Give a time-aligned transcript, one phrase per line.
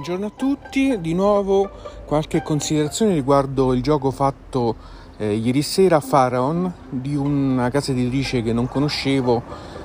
[0.00, 1.68] Buongiorno a tutti, di nuovo
[2.06, 4.74] qualche considerazione riguardo il gioco fatto
[5.18, 9.42] eh, ieri sera a Pharaon di una casa editrice che non conoscevo,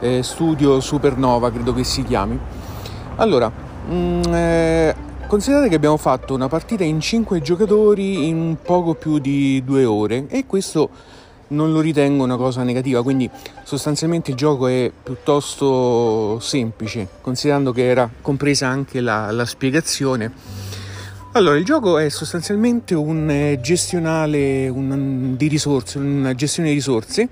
[0.00, 2.38] eh, Studio Supernova credo che si chiami.
[3.16, 4.94] Allora, mh, mm, eh,
[5.26, 10.24] considerate che abbiamo fatto una partita in 5 giocatori in poco più di due ore
[10.28, 10.88] e questo
[11.48, 13.28] non lo ritengo una cosa negativa, quindi
[13.62, 20.32] sostanzialmente il gioco è piuttosto semplice, considerando che era compresa anche la, la spiegazione.
[21.32, 27.28] Allora, il gioco è sostanzialmente un eh, gestionale un, di risorse, una gestione di risorse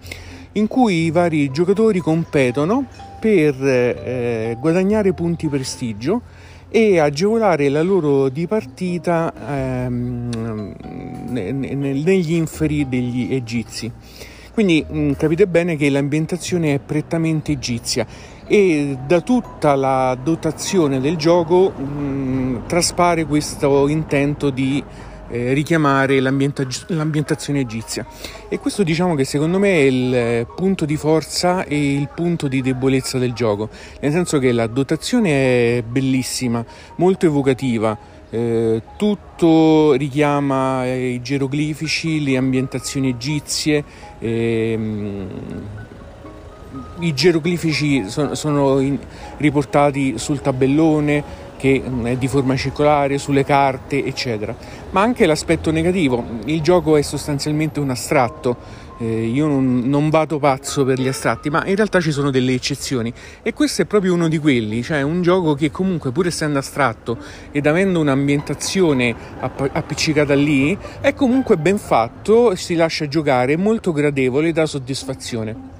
[0.52, 2.86] in cui i vari giocatori competono
[3.18, 6.22] per eh, guadagnare punti prestigio
[6.68, 13.90] e agevolare la loro dipartita ehm, negli inferi degli egizi.
[14.56, 18.06] Quindi mm, capite bene che l'ambientazione è prettamente egizia
[18.46, 24.82] e da tutta la dotazione del gioco mh, mm, traspare questo intento di
[25.28, 28.06] eh, richiamare l'ambienta- l'ambientazione egizia
[28.48, 32.62] e questo diciamo che secondo me è il punto di forza e il punto di
[32.62, 33.68] debolezza del gioco
[34.00, 36.64] nel senso che la dotazione è bellissima
[36.96, 37.98] molto evocativa
[38.30, 43.84] eh, tutto richiama eh, i geroglifici le ambientazioni egizie
[44.18, 45.28] ehm,
[47.00, 48.98] i geroglifici sono, sono in,
[49.38, 54.54] riportati sul tabellone che mm, è di forma circolare, sulle carte, eccetera.
[54.90, 60.38] Ma anche l'aspetto negativo, il gioco è sostanzialmente un astratto, eh, io non, non, vado
[60.38, 63.12] pazzo per gli astratti, ma in realtà ci sono delle eccezioni.
[63.42, 67.18] E questo è proprio uno di quelli, cioè un gioco che comunque pur essendo astratto
[67.50, 74.48] ed avendo un'ambientazione app- appiccicata lì, è comunque ben fatto, si lascia giocare, molto gradevole
[74.48, 75.75] e dà soddisfazione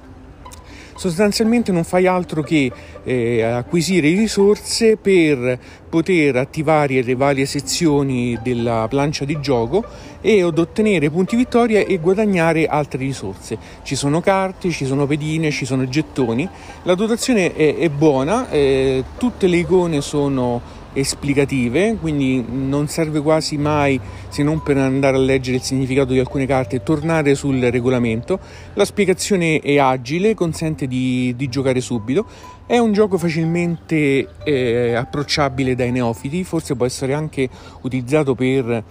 [0.97, 2.71] sostanzialmente non fai altro che
[3.03, 9.85] eh, acquisire risorse per poter attivare le varie sezioni della plancia di gioco
[10.19, 13.57] e ad ottenere punti vittoria e guadagnare altre risorse.
[13.83, 16.47] Ci sono carte, ci sono pedine, ci sono gettoni.
[16.83, 20.61] La dotazione è, è buona, eh, tutte le icone sono
[20.99, 23.99] esplicative, quindi non serve quasi mai,
[24.29, 28.39] se non per andare a leggere il significato di alcune carte, tornare sul regolamento.
[28.73, 32.25] La spiegazione è agile, consente di, di giocare subito.
[32.65, 37.47] È un gioco facilmente eh, approcciabile dai neofiti, forse può essere anche
[37.81, 38.83] utilizzato per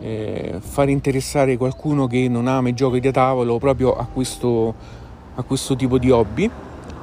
[0.00, 4.74] eh, far interessare qualcuno che non ama i giochi da tavolo proprio a questo,
[5.34, 6.50] a questo tipo di hobby.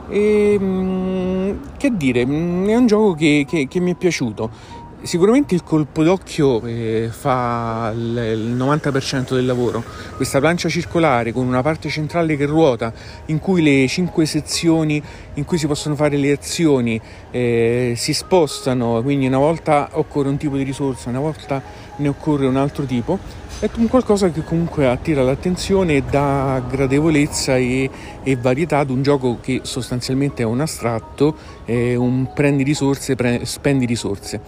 [0.09, 4.85] E, mm, che dire, è un gioco che, che, che mi è piaciuto.
[5.03, 9.83] Sicuramente il colpo d'occhio eh, fa il 90% del lavoro.
[10.15, 12.91] Questa plancia circolare con una parte centrale che ruota,
[13.27, 15.01] in cui le cinque sezioni
[15.35, 16.99] in cui si possono fare le azioni
[17.37, 21.61] eh, si spostano, quindi una volta occorre un tipo di risorsa, una volta
[21.97, 23.19] ne occorre un altro tipo
[23.59, 27.89] è un qualcosa che comunque attira l'attenzione e dà gradevolezza e,
[28.21, 33.45] e, varietà ad un gioco che sostanzialmente è un astratto, è un prendi risorse, pre,
[33.45, 34.41] spendi risorse.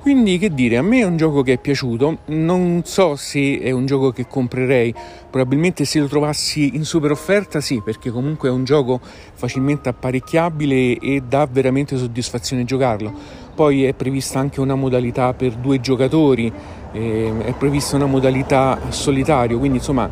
[0.00, 3.70] Quindi che dire, a me è un gioco che è piaciuto, non so se è
[3.70, 4.94] un gioco che comprerei,
[5.28, 8.98] probabilmente se lo trovassi in super offerta sì, perché comunque è un gioco
[9.34, 13.12] facilmente apparecchiabile e dà veramente soddisfazione giocarlo.
[13.54, 16.50] Poi è prevista anche una modalità per due giocatori,
[16.92, 20.10] eh, è prevista una modalità solitario, quindi insomma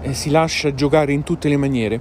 [0.00, 2.00] eh, si lascia giocare in tutte le maniere.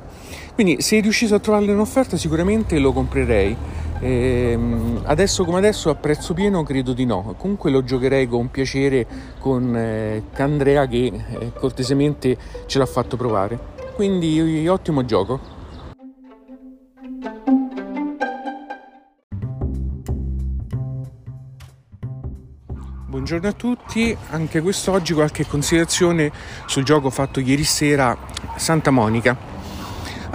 [0.53, 3.83] Quindi se riuscissi a trovarlo in offerta sicuramente lo comprerei.
[4.01, 4.59] Eh,
[5.03, 9.07] adesso come adesso a prezzo pieno credo di no, comunque lo giocherei con piacere
[9.39, 13.57] con eh, Andrea che eh, cortesemente ce l'ha fatto provare.
[13.95, 15.53] Quindi ottimo gioco.
[23.07, 26.31] Buongiorno a tutti, anche quest'oggi qualche considerazione
[26.65, 28.15] sul gioco fatto ieri sera
[28.57, 29.54] Santa Monica.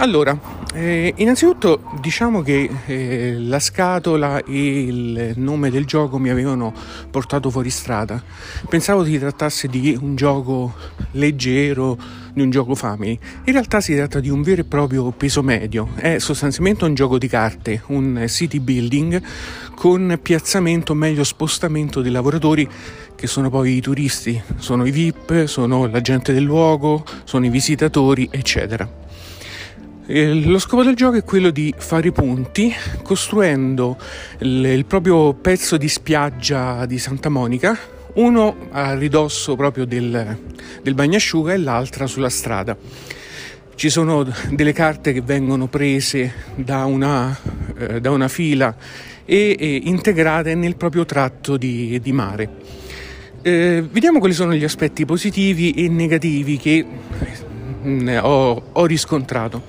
[0.01, 0.35] Allora,
[0.73, 6.73] eh, innanzitutto diciamo che eh, la scatola e il nome del gioco mi avevano
[7.11, 8.19] portato fuori strada.
[8.67, 10.73] Pensavo si trattasse di un gioco
[11.11, 11.99] leggero,
[12.33, 13.11] di un gioco family.
[13.43, 15.89] In realtà si tratta di un vero e proprio peso medio.
[15.93, 19.21] È sostanzialmente un gioco di carte, un city building
[19.75, 22.67] con piazzamento, meglio spostamento dei lavoratori
[23.15, 27.49] che sono poi i turisti, sono i VIP, sono la gente del luogo, sono i
[27.49, 29.00] visitatori, eccetera.
[30.13, 33.97] Lo scopo del gioco è quello di fare i punti costruendo
[34.39, 37.79] il, il proprio pezzo di spiaggia di Santa Monica,
[38.15, 40.37] uno a ridosso proprio del,
[40.83, 42.75] del bagnasciuga e l'altra sulla strada.
[43.73, 47.39] Ci sono delle carte che vengono prese da una,
[47.77, 48.75] eh, da una fila
[49.23, 52.49] e, e integrate nel proprio tratto di, di mare.
[53.41, 56.85] Eh, vediamo quali sono gli aspetti positivi e negativi che
[58.21, 59.63] ho, ho riscontrato.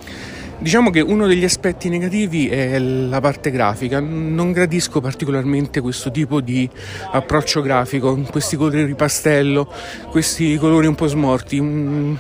[0.63, 3.99] Diciamo che uno degli aspetti negativi è la parte grafica.
[3.99, 6.71] Non gradisco particolarmente questo tipo di
[7.11, 9.69] approccio grafico, questi colori pastello,
[10.11, 11.61] questi colori un po' smorti.
[11.61, 12.15] Mm,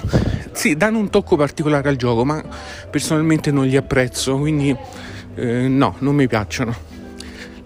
[0.50, 2.42] sì, danno un tocco particolare al gioco, ma
[2.90, 4.76] personalmente non li apprezzo, quindi
[5.36, 6.74] eh, no, non mi piacciono.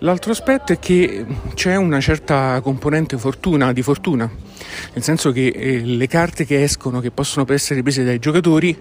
[0.00, 1.24] L'altro aspetto è che
[1.54, 4.30] c'è una certa componente fortuna, di fortuna,
[4.94, 8.76] nel senso che eh, le carte che escono, che possono essere prese dai giocatori,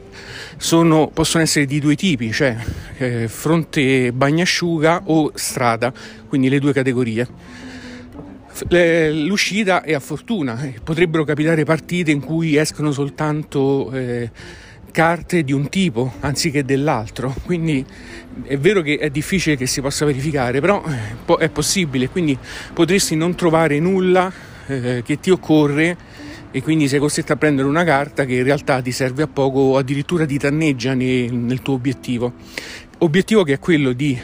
[0.58, 2.58] sono, possono essere di due tipi, cioè
[2.98, 5.94] eh, fronte bagnasciuga o strada,
[6.28, 7.28] quindi le due categorie.
[8.70, 14.32] L'uscita è a fortuna, potrebbero capitare partite in cui escono soltanto eh,
[14.96, 17.86] carte di un tipo anziché dell'altro, quindi
[18.44, 22.38] è vero che è difficile che si possa verificare, però eh, è possibile, quindi
[22.74, 24.32] potresti non trovare nulla
[24.68, 25.98] eh, che ti occorre
[26.52, 29.60] e quindi sei costretto a prendere una carta che in realtà ti serve a poco
[29.60, 32.34] o addirittura ti danneggia nel, nel tuo obiettivo.
[33.00, 34.18] Obiettivo che è quello di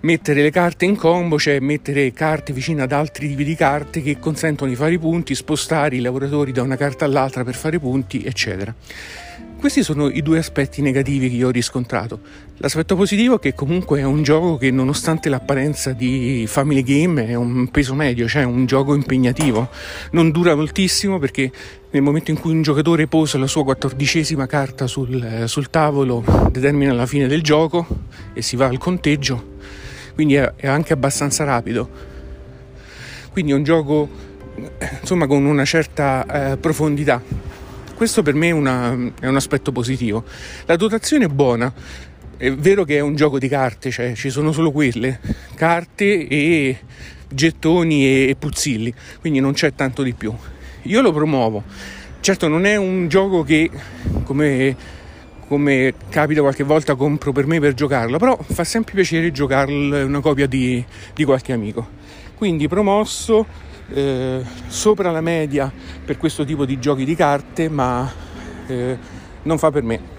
[0.00, 4.18] mettere le carte in combo, cioè mettere carte vicine ad altri tipi di carte che
[4.18, 8.22] consentono di fare i punti, spostare i lavoratori da una carta all'altra per fare punti,
[8.22, 8.74] eccetera.
[9.62, 12.18] Questi sono i due aspetti negativi che io ho riscontrato.
[12.56, 17.34] L'aspetto positivo è che comunque è un gioco che nonostante l'apparenza di family game è
[17.34, 19.68] un peso medio, cioè un gioco impegnativo.
[20.10, 21.52] Non dura moltissimo perché
[21.92, 26.92] nel momento in cui un giocatore posa la sua quattordicesima carta sul, sul tavolo determina
[26.92, 27.86] la fine del gioco
[28.32, 29.58] e si va al conteggio,
[30.16, 31.88] quindi è, è anche abbastanza rapido.
[33.30, 34.08] Quindi è un gioco
[35.00, 37.51] insomma con una certa eh, profondità
[38.02, 40.24] questo per me è, una, è un aspetto positivo.
[40.66, 41.72] La dotazione è buona,
[42.36, 45.20] è vero che è un gioco di carte, cioè ci sono solo quelle,
[45.54, 46.78] carte e
[47.28, 50.34] gettoni e puzzilli, quindi non c'è tanto di più.
[50.82, 51.62] Io lo promuovo.
[52.18, 53.70] Certo non è un gioco che
[54.24, 54.76] come,
[55.46, 60.20] come capita qualche volta compro per me per giocarlo, però fa sempre piacere giocarlo una
[60.20, 60.84] copia di,
[61.14, 62.00] di qualche amico.
[62.42, 63.46] Quindi promosso
[63.90, 65.72] eh, sopra la media
[66.04, 68.12] per questo tipo di giochi di carte, ma
[68.66, 68.98] eh,
[69.42, 70.11] non fa per me.